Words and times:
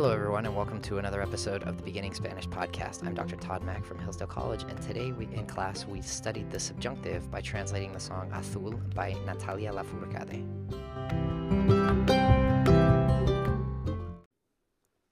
Hello, 0.00 0.12
everyone, 0.12 0.46
and 0.46 0.54
welcome 0.54 0.80
to 0.82 0.98
another 0.98 1.20
episode 1.20 1.64
of 1.64 1.76
the 1.76 1.82
Beginning 1.82 2.14
Spanish 2.14 2.46
podcast. 2.46 3.04
I'm 3.04 3.14
Dr. 3.14 3.34
Todd 3.34 3.64
Mack 3.64 3.84
from 3.84 3.98
Hillsdale 3.98 4.28
College, 4.28 4.62
and 4.62 4.80
today 4.80 5.10
we, 5.10 5.24
in 5.34 5.44
class 5.44 5.86
we 5.86 6.02
studied 6.02 6.52
the 6.52 6.60
subjunctive 6.60 7.28
by 7.32 7.40
translating 7.40 7.92
the 7.92 7.98
song 7.98 8.30
Azul 8.32 8.80
by 8.94 9.16
Natalia 9.26 9.72
Lafourcade. 9.72 10.46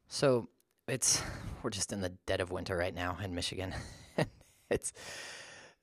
So 0.07 0.49
it's 0.87 1.21
we're 1.65 1.71
just 1.71 1.93
in 1.93 2.01
the 2.01 2.11
dead 2.25 2.41
of 2.41 2.53
winter 2.53 2.77
right 2.77 2.95
now 2.95 3.19
in 3.21 3.35
Michigan. 3.35 3.75
it's 4.71 4.93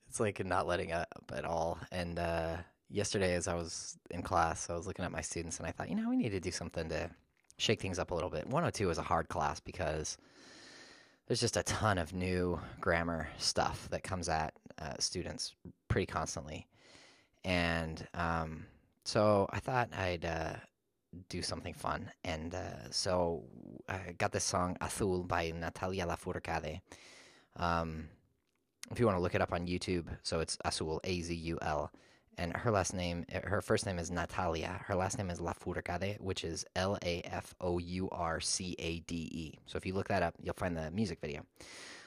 it's 0.08 0.22
like 0.22 0.46
not 0.46 0.66
letting 0.66 0.94
up 0.94 1.10
at 1.36 1.44
all. 1.44 1.78
And 1.92 2.18
uh, 2.18 2.56
yesterday, 2.90 3.34
as 3.34 3.50
I 3.50 3.56
was 3.56 3.98
in 4.12 4.22
class, 4.22 4.70
I 4.70 4.78
was 4.78 4.88
looking 4.88 5.04
at 5.04 5.12
my 5.12 5.20
students, 5.20 5.60
and 5.60 5.68
I 5.68 5.72
thought, 5.72 5.90
you 5.90 5.96
know, 5.96 6.10
we 6.10 6.16
need 6.16 6.30
to 6.30 6.40
do 6.40 6.52
something 6.52 6.88
to 6.88 7.10
shake 7.58 7.82
things 7.82 8.00
up 8.00 8.12
a 8.12 8.16
little 8.16 8.30
bit. 8.30 8.46
102 8.48 8.90
is 8.90 8.98
a 8.98 9.04
hard 9.04 9.30
class 9.30 9.60
because 9.60 10.18
there's 11.28 11.40
just 11.40 11.58
a 11.58 11.64
ton 11.64 11.98
of 11.98 12.14
new 12.14 12.60
grammar 12.82 13.28
stuff 13.38 13.88
that 13.92 14.04
comes 14.04 14.30
at 14.30 14.54
uh, 14.80 14.94
students 15.00 15.56
pretty 15.88 16.06
constantly. 16.06 16.68
And 17.46 18.06
um, 18.14 18.66
so 19.04 19.48
I 19.52 19.60
thought 19.60 19.90
I'd 19.94 20.26
uh, 20.26 20.54
do 21.30 21.42
something 21.42 21.74
fun. 21.74 22.10
And 22.24 22.56
uh, 22.56 22.90
so 22.92 23.44
I 23.88 24.14
got 24.18 24.32
this 24.32 24.44
song 24.44 24.78
Azul 24.82 25.24
by 25.24 25.52
Natalia 25.52 26.06
Lafourcade. 26.06 26.82
Um, 27.58 28.08
if 28.92 29.00
you 29.00 29.06
want 29.06 29.18
to 29.18 29.22
look 29.22 29.36
it 29.36 29.42
up 29.42 29.54
on 29.54 29.68
YouTube, 29.68 30.06
so 30.24 30.40
it's 30.40 30.58
Azul, 30.66 31.00
A 31.04 31.22
Z 31.22 31.34
U 31.34 31.58
L 31.62 31.92
and 32.38 32.56
her 32.56 32.72
last 32.72 32.94
name, 32.94 33.26
eh, 33.30 33.42
her 33.44 33.62
first 33.62 33.86
name 33.86 34.00
is 34.00 34.10
Natalia. 34.12 34.82
Her 34.86 34.96
last 34.96 35.18
name 35.18 35.30
is 35.30 35.40
Lafourcade, 35.40 36.20
which 36.20 36.44
is 36.44 36.66
L 36.76 36.98
A 37.04 37.22
F 37.22 37.54
O 37.62 37.78
U 37.78 38.10
R 38.12 38.40
C 38.40 38.76
A 38.80 39.00
D 39.02 39.16
E. 39.16 39.60
So 39.66 39.78
if 39.78 39.86
you 39.86 39.94
look 39.94 40.08
that 40.08 40.24
up, 40.24 40.36
you'll 40.42 40.54
find 40.54 40.76
the 40.76 40.92
music 40.92 41.20
video. 41.22 41.46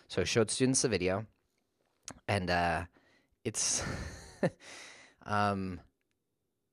So 0.09 0.23
I 0.23 0.25
showed 0.25 0.51
students 0.51 0.83
the 0.83 0.89
video, 0.89 1.27
and 2.29 2.51
uh, 2.51 2.85
it's 3.45 3.83
um, 5.27 5.81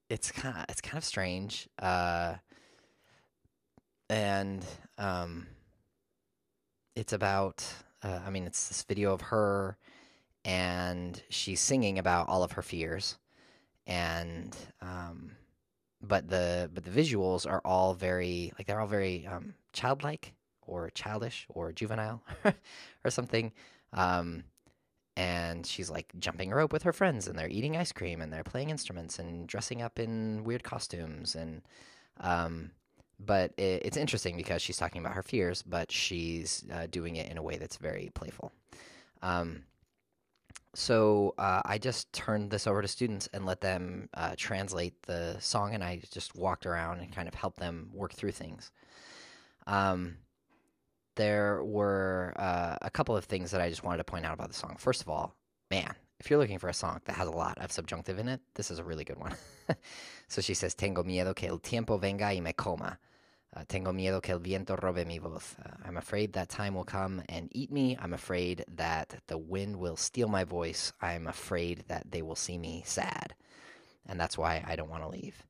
it's 0.09 0.31
kind 0.31 0.58
of 0.58 0.66
it's 0.69 0.81
kind 0.81 0.97
of 0.97 1.06
strange, 1.06 1.67
uh, 1.80 2.35
and 4.09 4.66
um, 4.97 5.47
it's 6.95 7.13
about. 7.13 7.66
Uh, 8.02 8.19
I 8.25 8.31
mean, 8.31 8.45
it's 8.45 8.67
this 8.67 8.83
video 8.83 9.13
of 9.13 9.22
her, 9.22 9.78
and 10.44 11.22
she's 11.30 11.61
singing 11.61 11.97
about 11.97 12.28
all 12.28 12.44
of 12.44 12.53
her 12.53 12.61
fears 12.61 13.17
and 13.88 14.56
um, 14.81 15.31
but 16.02 16.30
the 16.30 16.70
but 16.73 16.84
the 16.84 16.92
visuals 16.92 17.50
are 17.50 17.62
all 17.64 17.94
very 17.94 18.52
like 18.58 18.67
they're 18.67 18.80
all 18.80 18.88
very 18.88 19.25
um, 19.28 19.53
childlike 19.72 20.34
or 20.66 20.90
childish 20.92 21.45
or 21.50 21.72
juvenile 21.72 22.22
or 23.03 23.12
something. 23.12 23.52
Um, 23.92 24.44
and 25.16 25.66
she's 25.66 25.90
like 25.92 26.12
jumping 26.17 26.50
rope 26.50 26.73
with 26.73 26.84
her 26.84 26.94
friends, 26.94 27.28
and 27.28 27.38
they're 27.38 27.50
eating 27.50 27.78
ice 27.78 27.92
cream, 27.92 28.22
and 28.22 28.34
they're 28.34 28.44
playing 28.44 28.72
instruments, 28.72 29.20
and 29.20 29.48
dressing 29.48 29.81
up 29.81 30.00
in 30.00 30.44
weird 30.44 30.64
costumes, 30.64 31.36
and 31.36 31.62
um, 32.20 32.72
but 33.20 33.52
it, 33.58 33.84
it's 33.86 33.97
interesting 33.97 34.36
because 34.36 34.62
she's 34.62 34.78
talking 34.78 35.02
about 35.02 35.14
her 35.14 35.22
fears, 35.22 35.62
but 35.62 35.92
she's 35.92 36.66
uh, 36.73 36.88
doing 36.90 37.16
it 37.16 37.30
in 37.30 37.38
a 37.38 37.44
way 37.44 37.58
that's 37.58 37.78
very 37.78 38.09
playful. 38.16 38.52
Um, 39.22 39.64
so 40.75 41.35
uh, 41.38 41.61
I 41.66 41.77
just 41.77 42.11
turned 42.13 42.49
this 42.49 42.66
over 42.66 42.81
to 42.81 42.88
students 42.88 43.29
and 43.33 43.45
let 43.45 43.61
them 43.61 44.09
uh, 44.13 44.33
translate 44.38 45.02
the 45.03 45.38
song, 45.39 45.73
and 45.75 45.83
I 45.83 46.02
just 46.11 46.35
walked 46.35 46.66
around 46.66 46.99
and 46.99 47.13
kind 47.13 47.27
of 47.27 47.35
helped 47.35 47.59
them 47.59 47.89
work 47.93 48.13
through 48.13 48.31
things. 48.31 48.71
Um, 49.67 50.17
there 51.16 51.63
were 51.63 52.33
uh, 52.38 52.77
a 52.81 52.89
couple 52.89 53.16
of 53.16 53.25
things 53.25 53.51
that 53.51 53.62
I 53.62 53.69
just 53.69 53.83
wanted 53.83 54.00
to 54.00 54.03
point 54.03 54.25
out 54.25 54.33
about 54.33 54.50
the 54.50 54.56
song. 54.56 54.75
First 54.79 55.01
of 55.01 55.09
all, 55.09 55.35
man, 55.69 55.94
if 56.19 56.29
you're 56.29 56.39
looking 56.39 56.57
for 56.57 56.69
a 56.69 56.73
song 56.73 57.01
that 57.06 57.16
has 57.16 57.28
a 57.28 57.31
lot 57.31 57.57
of 57.59 57.72
subjunctive 57.72 58.17
in 58.17 58.28
it, 58.28 58.41
this 58.56 58.72
is 58.72 58.79
a 58.79 58.83
really 58.83 59.03
good 59.03 59.19
one. 59.19 59.35
so 60.28 60.41
she 60.41 60.56
says, 60.56 60.73
Tengo 60.73 61.03
miedo 61.03 61.35
que 61.35 61.50
el 61.50 61.59
tiempo 61.59 61.97
venga 61.97 62.25
y 62.33 62.39
me 62.39 62.53
coma. 62.53 62.97
Uh, 63.56 63.64
tengo 63.68 63.91
miedo 63.91 64.22
que 64.22 64.34
el 64.34 64.40
viento 64.40 64.75
robe 64.75 65.06
mi 65.06 65.19
voz. 65.19 65.56
Uh, 65.64 65.69
I'm 65.86 65.97
afraid 65.97 66.34
that 66.34 66.50
time 66.50 66.74
will 66.74 66.84
come 66.84 67.22
and 67.30 67.50
eat 67.52 67.72
me. 67.72 67.97
I'm 68.02 68.14
afraid 68.14 68.66
that 68.75 69.16
the 69.28 69.38
wind 69.38 69.75
will 69.75 69.96
steal 69.96 70.28
my 70.28 70.44
voice. 70.44 70.91
I'm 71.02 71.28
afraid 71.28 71.84
that 71.88 72.09
they 72.09 72.24
will 72.24 72.36
see 72.36 72.58
me 72.58 72.84
sad. 72.86 73.36
And 74.08 74.19
that's 74.19 74.38
why 74.38 74.63
I 74.68 74.75
don't 74.75 74.90
want 74.90 75.03
to 75.03 75.09
leave. 75.09 75.46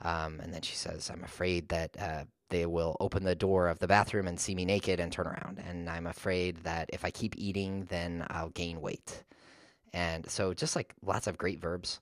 Um, 0.00 0.40
and 0.40 0.52
then 0.54 0.62
she 0.62 0.74
says, 0.74 1.10
I'm 1.10 1.22
afraid 1.22 1.68
that 1.68 1.96
uh, 2.00 2.24
they 2.48 2.66
will 2.66 2.96
open 2.98 3.24
the 3.24 3.34
door 3.34 3.68
of 3.68 3.78
the 3.78 3.88
bathroom 3.88 4.26
and 4.26 4.40
see 4.40 4.54
me 4.54 4.64
naked 4.64 4.98
and 4.98 5.12
turn 5.12 5.26
around. 5.26 5.62
And 5.66 5.88
I'm 5.88 6.06
afraid 6.06 6.58
that 6.64 6.88
if 6.92 7.04
I 7.04 7.10
keep 7.10 7.34
eating, 7.36 7.86
then 7.90 8.26
I'll 8.30 8.50
gain 8.50 8.80
weight. 8.80 9.22
And 9.92 10.28
so, 10.28 10.54
just 10.54 10.74
like 10.74 10.94
lots 11.04 11.26
of 11.26 11.38
great 11.38 11.60
verbs 11.60 12.00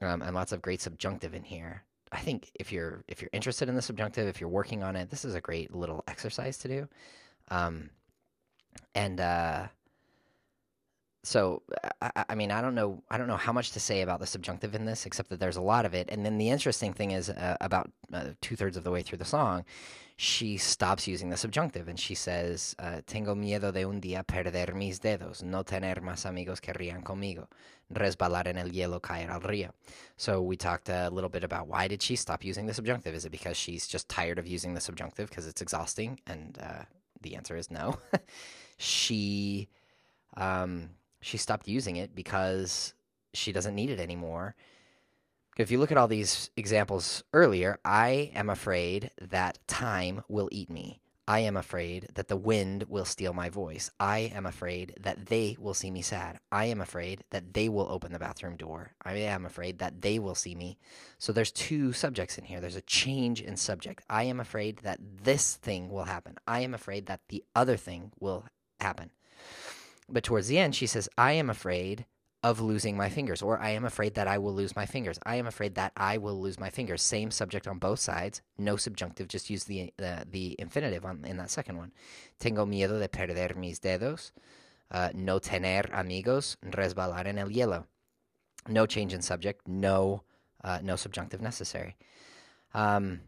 um, 0.00 0.22
and 0.22 0.34
lots 0.34 0.52
of 0.52 0.62
great 0.62 0.80
subjunctive 0.80 1.34
in 1.34 1.42
here 1.42 1.82
I 2.12 2.18
think 2.18 2.50
if 2.54 2.72
you're 2.72 3.02
if 3.08 3.20
you're 3.20 3.30
interested 3.32 3.68
in 3.68 3.74
the 3.74 3.82
subjunctive, 3.82 4.28
if 4.28 4.40
you're 4.40 4.48
working 4.48 4.82
on 4.82 4.96
it, 4.96 5.10
this 5.10 5.24
is 5.24 5.34
a 5.34 5.40
great 5.40 5.74
little 5.74 6.04
exercise 6.06 6.58
to 6.58 6.68
do. 6.68 6.88
Um, 7.48 7.90
and 8.94 9.20
uh, 9.20 9.66
so 11.26 11.62
I, 12.00 12.24
I, 12.28 12.34
mean, 12.36 12.52
I 12.52 12.62
don't 12.62 12.76
know, 12.76 13.02
I 13.10 13.18
don't 13.18 13.26
know 13.26 13.36
how 13.36 13.52
much 13.52 13.72
to 13.72 13.80
say 13.80 14.02
about 14.02 14.20
the 14.20 14.28
subjunctive 14.28 14.76
in 14.76 14.84
this, 14.84 15.06
except 15.06 15.28
that 15.30 15.40
there's 15.40 15.56
a 15.56 15.60
lot 15.60 15.84
of 15.84 15.92
it. 15.92 16.08
And 16.08 16.24
then 16.24 16.38
the 16.38 16.50
interesting 16.50 16.92
thing 16.92 17.10
is, 17.10 17.30
uh, 17.30 17.56
about 17.60 17.90
uh, 18.12 18.26
two 18.40 18.54
thirds 18.54 18.76
of 18.76 18.84
the 18.84 18.92
way 18.92 19.02
through 19.02 19.18
the 19.18 19.24
song, 19.24 19.64
she 20.16 20.56
stops 20.56 21.08
using 21.08 21.28
the 21.28 21.36
subjunctive 21.36 21.88
and 21.88 21.98
she 21.98 22.14
says, 22.14 22.76
uh, 22.78 23.00
Tengo 23.08 23.34
miedo 23.34 23.72
de 23.72 23.84
un 23.84 24.00
día 24.00 24.24
perder 24.24 24.72
mis 24.72 25.00
dedos, 25.00 25.42
no 25.42 25.64
tener 25.64 25.96
más 25.96 26.26
amigos 26.26 26.60
que 26.60 26.72
rían 26.72 27.02
conmigo, 27.02 27.48
resbalar 27.92 28.46
en 28.46 28.56
el 28.56 28.70
hielo, 28.70 29.02
caer 29.02 29.28
al 29.28 29.40
río. 29.40 29.72
So 30.16 30.40
we 30.40 30.56
talked 30.56 30.88
a 30.88 31.10
little 31.10 31.28
bit 31.28 31.42
about 31.42 31.66
why 31.66 31.88
did 31.88 32.02
she 32.02 32.14
stop 32.14 32.44
using 32.44 32.66
the 32.66 32.72
subjunctive? 32.72 33.16
Is 33.16 33.24
it 33.24 33.32
because 33.32 33.56
she's 33.56 33.88
just 33.88 34.08
tired 34.08 34.38
of 34.38 34.46
using 34.46 34.74
the 34.74 34.80
subjunctive 34.80 35.28
because 35.28 35.48
it's 35.48 35.60
exhausting? 35.60 36.20
And 36.28 36.56
uh, 36.62 36.84
the 37.22 37.34
answer 37.34 37.56
is 37.56 37.68
no. 37.68 37.98
she 38.78 39.68
um, 40.36 40.90
she 41.26 41.36
stopped 41.36 41.68
using 41.68 41.96
it 41.96 42.14
because 42.14 42.94
she 43.34 43.52
doesn't 43.52 43.74
need 43.74 43.90
it 43.90 44.00
anymore 44.00 44.54
if 45.56 45.70
you 45.70 45.78
look 45.78 45.90
at 45.90 45.96
all 45.96 46.08
these 46.08 46.50
examples 46.56 47.24
earlier, 47.32 47.78
I 47.82 48.30
am 48.34 48.50
afraid 48.50 49.10
that 49.20 49.58
time 49.66 50.22
will 50.28 50.50
eat 50.52 50.68
me. 50.68 51.00
I 51.28 51.40
am 51.40 51.56
afraid 51.56 52.08
that 52.14 52.28
the 52.28 52.36
wind 52.36 52.84
will 52.88 53.06
steal 53.06 53.32
my 53.32 53.48
voice. 53.48 53.90
I 53.98 54.30
am 54.34 54.46
afraid 54.46 54.94
that 55.00 55.26
they 55.26 55.56
will 55.58 55.74
see 55.74 55.90
me 55.90 56.02
sad. 56.02 56.38
I 56.52 56.66
am 56.66 56.80
afraid 56.80 57.24
that 57.30 57.54
they 57.54 57.68
will 57.68 57.90
open 57.90 58.12
the 58.12 58.18
bathroom 58.18 58.56
door. 58.56 58.92
I 59.02 59.14
am 59.14 59.44
afraid 59.44 59.78
that 59.78 60.02
they 60.02 60.20
will 60.20 60.36
see 60.36 60.54
me. 60.54 60.78
So 61.18 61.32
there's 61.32 61.50
two 61.50 61.92
subjects 61.92 62.38
in 62.38 62.44
here. 62.44 62.60
There's 62.60 62.76
a 62.76 62.82
change 62.82 63.40
in 63.40 63.56
subject. 63.56 64.04
I 64.08 64.24
am 64.24 64.38
afraid 64.38 64.80
that 64.84 65.00
this 65.24 65.56
thing 65.56 65.88
will 65.88 66.04
happen. 66.04 66.36
I 66.46 66.60
am 66.60 66.74
afraid 66.74 67.06
that 67.06 67.22
the 67.28 67.42
other 67.56 67.76
thing 67.76 68.12
will 68.20 68.44
happen. 68.78 69.10
But 70.08 70.24
towards 70.24 70.48
the 70.48 70.58
end, 70.58 70.74
she 70.74 70.86
says, 70.86 71.08
I 71.18 71.32
am 71.32 71.50
afraid 71.50 72.06
of 72.42 72.60
losing 72.60 72.96
my 72.96 73.08
fingers, 73.08 73.42
or 73.42 73.58
I 73.58 73.70
am 73.70 73.84
afraid 73.84 74.14
that 74.14 74.28
I 74.28 74.38
will 74.38 74.54
lose 74.54 74.76
my 74.76 74.86
fingers. 74.86 75.18
I 75.26 75.34
am 75.36 75.48
afraid 75.48 75.74
that 75.74 75.92
I 75.96 76.18
will 76.18 76.40
lose 76.40 76.60
my 76.60 76.70
fingers. 76.70 77.02
Same 77.02 77.32
subject 77.32 77.66
on 77.66 77.78
both 77.78 77.98
sides, 77.98 78.40
no 78.56 78.76
subjunctive. 78.76 79.26
Just 79.26 79.50
use 79.50 79.64
the 79.64 79.92
uh, 80.00 80.22
the 80.30 80.54
infinitive 80.58 81.04
on 81.04 81.24
in 81.24 81.38
that 81.38 81.50
second 81.50 81.76
one. 81.76 81.92
Tengo 82.38 82.64
miedo 82.64 83.00
de 83.00 83.08
perder 83.08 83.56
mis 83.56 83.80
dedos. 83.80 84.30
Uh, 84.92 85.08
no 85.12 85.40
tener 85.40 85.90
amigos. 85.92 86.56
Resbalar 86.64 87.26
en 87.26 87.38
el 87.38 87.48
hielo. 87.48 87.86
No 88.68 88.86
change 88.86 89.12
in 89.12 89.22
subject. 89.22 89.66
No 89.66 90.22
uh, 90.62 90.78
no 90.82 90.94
subjunctive 90.94 91.40
necessary. 91.40 91.96
Um, 92.74 93.22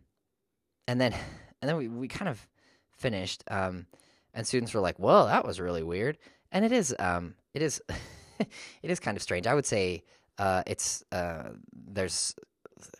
and 0.86 1.00
then 1.00 1.12
and 1.60 1.69
then 1.69 1.76
we 1.76 1.88
we 1.88 2.06
kind 2.06 2.28
of 2.28 2.46
finished. 2.92 3.42
Um, 3.50 3.86
and 4.32 4.46
students 4.46 4.74
were 4.74 4.81
like, 4.81 5.00
"Well, 5.00 5.26
that 5.26 5.44
was 5.44 5.58
really 5.58 5.82
weird." 5.82 6.19
And 6.52 6.64
it 6.64 6.72
is 6.72 6.94
um, 6.98 7.34
it 7.54 7.62
is. 7.62 7.82
it 8.38 8.90
is 8.90 9.00
kind 9.00 9.16
of 9.16 9.22
strange. 9.22 9.46
I 9.46 9.54
would 9.54 9.66
say 9.66 10.04
uh, 10.38 10.62
it's 10.66 11.04
uh, 11.12 11.50
there's 11.72 12.34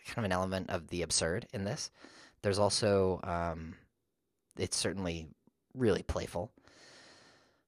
kind 0.07 0.19
of 0.19 0.25
an 0.25 0.33
element 0.33 0.71
of 0.71 0.89
the 0.89 1.03
absurd 1.03 1.47
in 1.53 1.65
this. 1.65 1.91
There's 2.43 2.59
also 2.59 3.21
um, 3.25 3.75
it's 4.57 4.77
certainly 4.77 5.29
really 5.75 6.03
playful, 6.03 6.53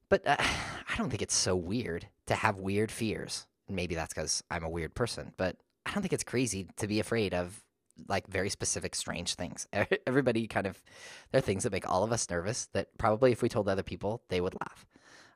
but 0.09 0.25
uh, 0.27 0.37
I 0.39 0.97
don't 0.97 1.09
think 1.09 1.21
it's 1.21 1.35
so 1.35 1.55
weird 1.55 2.07
to 2.27 2.35
have 2.35 2.57
weird 2.57 2.91
fears. 2.91 3.47
Maybe 3.69 3.95
that's 3.95 4.13
because 4.13 4.43
I'm 4.51 4.63
a 4.63 4.69
weird 4.69 4.93
person, 4.93 5.33
but 5.37 5.55
I 5.85 5.91
don't 5.93 6.01
think 6.01 6.13
it's 6.13 6.23
crazy 6.23 6.67
to 6.77 6.87
be 6.87 6.99
afraid 6.99 7.33
of 7.33 7.63
like 8.07 8.27
very 8.27 8.49
specific 8.49 8.95
strange 8.95 9.35
things. 9.35 9.67
Everybody 10.07 10.47
kind 10.47 10.67
of 10.67 10.81
there 11.31 11.39
are 11.39 11.41
things 11.41 11.63
that 11.63 11.71
make 11.71 11.89
all 11.89 12.03
of 12.03 12.11
us 12.11 12.29
nervous 12.29 12.67
that 12.73 12.97
probably 12.97 13.31
if 13.31 13.41
we 13.41 13.49
told 13.49 13.67
other 13.69 13.83
people 13.83 14.21
they 14.29 14.41
would 14.41 14.55
laugh. 14.55 14.85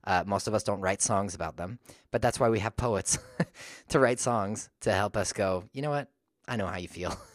Uh, 0.05 0.23
most 0.25 0.47
of 0.47 0.53
us 0.53 0.63
don't 0.63 0.81
write 0.81 1.01
songs 1.01 1.33
about 1.33 1.57
them, 1.57 1.79
but 2.11 2.21
that's 2.21 2.39
why 2.39 2.49
we 2.49 2.59
have 2.59 2.77
poets 2.77 3.17
to 3.89 3.99
write 3.99 4.19
songs 4.19 4.69
to 4.81 4.91
help 4.91 5.17
us 5.17 5.33
go, 5.33 5.63
you 5.73 5.81
know 5.81 5.89
what? 5.89 6.09
I 6.47 6.57
know 6.57 6.67
how 6.67 6.77
you 6.77 6.87
feel. 6.87 7.17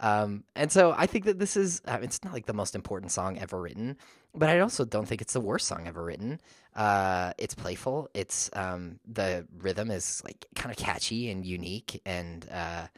Um, 0.00 0.44
and 0.54 0.70
so 0.70 0.94
I 0.96 1.06
think 1.06 1.24
that 1.24 1.38
this 1.38 1.56
is, 1.56 1.80
mean, 1.86 2.04
it's 2.04 2.22
not 2.22 2.34
like 2.34 2.46
the 2.46 2.52
most 2.52 2.74
important 2.74 3.12
song 3.12 3.38
ever 3.38 3.60
written, 3.60 3.96
but 4.34 4.50
I 4.50 4.60
also 4.60 4.84
don't 4.84 5.06
think 5.06 5.22
it's 5.22 5.32
the 5.32 5.40
worst 5.40 5.66
song 5.66 5.86
ever 5.86 6.04
written. 6.04 6.40
Uh, 6.74 7.32
it's 7.38 7.54
playful. 7.54 8.10
It's, 8.12 8.50
um, 8.52 9.00
the 9.06 9.46
rhythm 9.58 9.90
is 9.90 10.20
like 10.24 10.44
kind 10.54 10.70
of 10.70 10.76
catchy 10.76 11.30
and 11.30 11.46
unique. 11.46 12.02
And, 12.04 12.46
uh, 12.52 12.88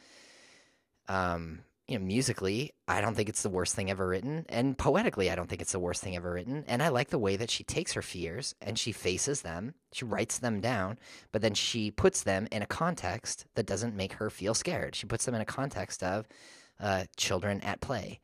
um, 1.08 1.60
you 1.88 1.98
know, 1.98 2.04
musically, 2.04 2.72
I 2.86 3.00
don't 3.00 3.14
think 3.14 3.30
it's 3.30 3.42
the 3.42 3.48
worst 3.48 3.74
thing 3.74 3.90
ever 3.90 4.06
written. 4.06 4.44
And 4.50 4.76
poetically, 4.76 5.30
I 5.30 5.34
don't 5.34 5.48
think 5.48 5.62
it's 5.62 5.72
the 5.72 5.80
worst 5.80 6.02
thing 6.02 6.14
ever 6.16 6.32
written. 6.32 6.64
And 6.68 6.82
I 6.82 6.88
like 6.88 7.08
the 7.08 7.18
way 7.18 7.36
that 7.36 7.50
she 7.50 7.64
takes 7.64 7.94
her 7.94 8.02
fears 8.02 8.54
and 8.60 8.78
she 8.78 8.92
faces 8.92 9.40
them, 9.40 9.74
she 9.92 10.04
writes 10.04 10.38
them 10.38 10.60
down, 10.60 10.98
but 11.32 11.40
then 11.40 11.54
she 11.54 11.90
puts 11.90 12.22
them 12.22 12.46
in 12.52 12.60
a 12.60 12.66
context 12.66 13.46
that 13.54 13.66
doesn't 13.66 13.96
make 13.96 14.12
her 14.14 14.28
feel 14.28 14.52
scared. 14.52 14.94
She 14.94 15.06
puts 15.06 15.24
them 15.24 15.34
in 15.34 15.40
a 15.40 15.46
context 15.46 16.02
of 16.02 16.28
uh, 16.78 17.04
children 17.16 17.62
at 17.62 17.80
play. 17.80 18.20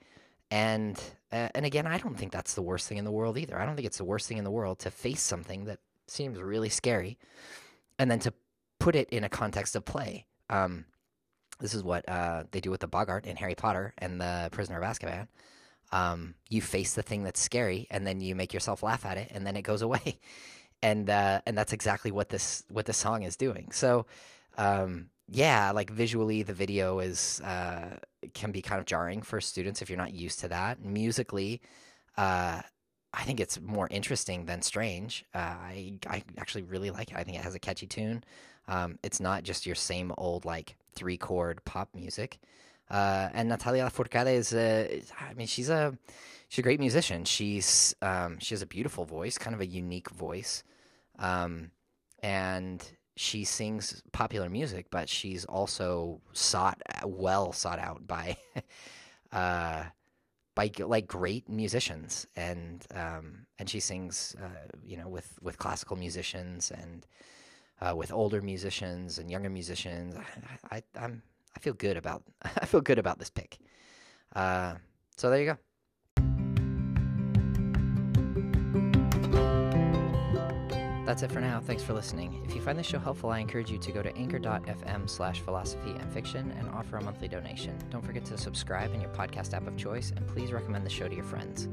And 0.51 1.03
uh, 1.33 1.49
and 1.55 1.65
again, 1.65 1.87
I 1.87 1.99
don't 1.99 2.17
think 2.17 2.33
that's 2.33 2.55
the 2.55 2.63
worst 2.63 2.87
thing 2.87 2.99
in 2.99 3.05
the 3.05 3.11
world 3.11 3.39
either. 3.39 3.59
I 3.59 3.65
don't 3.65 3.75
think 3.75 3.87
it's 3.87 3.99
the 3.99 4.05
worst 4.05 4.29
thing 4.29 4.39
in 4.39 4.45
the 4.45 4.51
world 4.51 4.79
to 4.81 4.91
face 4.91 5.23
something 5.23 5.65
that 5.65 5.81
seems 6.07 6.39
really 6.39 6.69
scary, 6.69 7.19
and 7.99 8.11
then 8.11 8.21
to 8.21 8.33
put 8.79 8.95
it 8.95 9.09
in 9.09 9.25
a 9.25 9.29
context 9.29 9.75
of 9.75 9.85
play. 9.85 10.27
Um, 10.51 10.85
this 11.61 11.75
is 11.75 11.83
what 11.83 12.09
uh, 12.09 12.45
they 12.51 12.61
do 12.61 12.71
with 12.71 12.81
the 12.81 12.89
boggart 12.89 13.27
in 13.27 13.37
Harry 13.37 13.55
Potter 13.55 13.95
and 13.99 14.21
the 14.21 14.49
Prisoner 14.53 14.81
of 14.81 14.85
Azkaban. 14.85 15.29
Um, 15.93 16.35
you 16.49 16.61
face 16.61 16.95
the 16.95 17.03
thing 17.03 17.23
that's 17.23 17.41
scary, 17.41 17.87
and 17.91 18.07
then 18.07 18.21
you 18.21 18.35
make 18.35 18.53
yourself 18.53 18.83
laugh 18.83 19.07
at 19.07 19.17
it, 19.19 19.31
and 19.33 19.47
then 19.47 19.57
it 19.57 19.63
goes 19.63 19.83
away. 19.89 20.19
And 20.83 21.09
uh, 21.09 21.41
and 21.47 21.57
that's 21.57 21.73
exactly 21.73 22.11
what 22.11 22.29
this 22.29 22.65
what 22.69 22.87
this 22.87 22.97
song 22.97 23.23
is 23.23 23.37
doing. 23.37 23.71
So, 23.73 24.07
um, 24.59 25.09
yeah, 25.29 25.71
like 25.71 25.91
visually, 25.91 26.43
the 26.43 26.53
video 26.53 26.99
is 26.99 27.41
uh, 27.41 27.97
can 28.35 28.53
be 28.53 28.61
kind 28.61 28.81
of 28.81 28.87
jarring 28.87 29.23
for 29.23 29.41
students 29.41 29.81
if 29.81 29.89
you're 29.89 29.99
not 29.99 30.13
used 30.13 30.41
to 30.41 30.49
that. 30.49 30.85
Musically, 30.85 31.63
uh, 32.19 32.61
I 33.15 33.23
think 33.23 33.41
it's 33.41 33.61
more 33.61 33.89
interesting 33.91 34.45
than 34.45 34.61
strange. 34.61 35.25
Uh, 35.35 35.39
I 35.39 35.99
I 36.07 36.23
actually 36.37 36.63
really 36.63 36.91
like 36.91 37.13
it. 37.13 37.17
I 37.17 37.25
think 37.25 37.39
it 37.39 37.45
has 37.45 37.55
a 37.55 37.61
catchy 37.61 37.87
tune. 37.87 38.25
Um, 38.69 38.99
it's 39.03 39.21
not 39.21 39.45
just 39.45 39.67
your 39.67 39.75
same 39.75 40.13
old 40.19 40.45
like 40.45 40.77
three 40.95 41.17
chord 41.17 41.65
pop 41.65 41.95
music. 41.95 42.39
Uh, 42.91 43.29
and 43.33 43.49
Natalia 43.49 43.87
Lafourcade 43.87 44.35
is, 44.35 44.53
a, 44.53 45.03
I 45.19 45.35
mean, 45.35 45.47
she's 45.47 45.71
a 45.71 45.97
she's 46.49 46.61
a 46.61 46.63
great 46.63 46.81
musician. 46.81 47.25
She's 47.25 47.95
um, 48.03 48.39
she 48.39 48.55
has 48.55 48.63
a 48.63 48.67
beautiful 48.67 49.05
voice, 49.05 49.39
kind 49.39 49.55
of 49.55 49.61
a 49.61 49.67
unique 49.67 50.11
voice, 50.11 50.63
um, 51.19 51.71
and 52.23 52.83
she 53.17 53.45
sings 53.45 54.03
popular 54.13 54.49
music, 54.49 54.87
but 54.91 55.09
she's 55.09 55.45
also 55.45 56.21
sought 56.33 56.81
well 57.05 57.53
sought 57.53 57.79
out 57.79 58.07
by 58.07 58.37
uh, 59.33 59.85
by 60.55 60.71
like 60.79 61.07
great 61.09 61.49
musicians, 61.49 62.27
and 62.37 62.87
um, 62.95 63.47
and 63.59 63.69
she 63.69 63.81
sings, 63.81 64.37
uh, 64.41 64.69
you 64.85 64.97
know, 64.97 65.09
with 65.09 65.39
with 65.43 65.59
classical 65.59 65.97
musicians 65.97 66.71
and 66.71 67.07
uh, 67.85 67.95
with 67.95 68.13
older 68.13 68.41
musicians 68.41 69.19
and 69.19 69.31
younger 69.31 69.51
musicians. 69.51 70.17
I, 70.71 70.77
I, 70.77 71.05
am 71.05 71.23
I 71.57 71.61
feel 71.61 71.75
good 71.75 71.97
about 71.97 72.23
I 72.43 72.67
feel 72.67 72.81
good 72.81 72.99
about 72.99 73.19
this 73.19 73.31
pick. 73.31 73.59
Uh, 74.35 74.75
so 75.17 75.31
there 75.31 75.41
you 75.41 75.47
go. 75.47 75.59
That's 81.05 81.23
it 81.23 81.31
for 81.31 81.41
now. 81.41 81.61
Thanks 81.61 81.83
for 81.83 81.93
listening. 81.93 82.43
If 82.47 82.55
you 82.55 82.63
find 82.63 82.79
this 82.79 82.87
show 82.87 82.99
helpful, 82.99 83.29
I 83.29 83.39
encourage 83.39 83.71
you 83.71 83.77
to 83.77 83.93
go 83.93 84.03
to 84.03 84.17
anchor.fm 84.17 85.09
slash 85.09 85.41
philosophy 85.41 85.91
and 85.91 86.11
fiction 86.11 86.51
and 86.59 86.67
offer 86.71 86.97
a 86.97 87.03
monthly 87.03 87.29
donation. 87.29 87.77
Don't 87.91 88.05
forget 88.05 88.25
to 88.27 88.39
subscribe 88.39 88.95
in 88.95 89.03
your 89.03 89.11
podcast 89.11 89.53
app 89.53 89.67
of 89.67 89.77
choice 89.77 90.13
and 90.17 90.27
please 90.27 90.51
recommend 90.51 90.87
the 90.87 90.91
show 90.91 91.07
to 91.07 91.15
your 91.15 91.25
friends. 91.25 91.69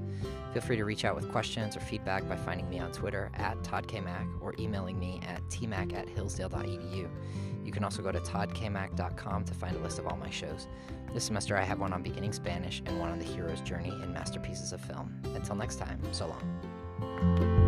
Feel 0.52 0.62
free 0.62 0.76
to 0.76 0.84
reach 0.84 1.06
out 1.06 1.16
with 1.16 1.32
questions 1.32 1.78
or 1.78 1.80
feedback 1.80 2.28
by 2.28 2.36
finding 2.36 2.70
me 2.70 2.80
on 2.80 2.92
Twitter 2.92 3.32
at 3.36 3.58
toddkmac 3.64 4.28
or 4.42 4.54
emailing 4.60 5.00
me 5.00 5.22
at 5.26 5.42
tmac 5.44 5.94
at 5.94 6.10
hillsdale.edu. 6.10 7.10
You 7.64 7.72
can 7.72 7.86
also 7.86 8.02
go 8.02 8.12
to 8.12 8.20
toddkmac.com 8.20 9.46
to 9.46 9.54
find 9.54 9.76
a 9.78 9.80
list 9.80 9.98
of 9.98 10.08
all 10.08 10.18
my 10.18 10.30
shows. 10.30 10.68
This 11.14 11.24
semester 11.24 11.56
I 11.56 11.64
have 11.64 11.80
one 11.80 11.94
on 11.94 12.04
beginning 12.04 12.34
Spanish 12.34 12.84
and 12.86 13.00
one 13.00 13.10
on 13.10 13.20
the 13.20 13.26
hero's 13.26 13.62
journey 13.62 13.92
in 14.04 14.12
masterpieces 14.12 14.74
of 14.74 14.82
film. 14.82 15.22
Until 15.36 15.56
next 15.56 15.78
time, 15.78 16.02
so 16.12 16.28
long. 16.28 17.61